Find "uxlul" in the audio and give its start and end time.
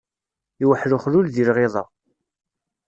0.97-1.27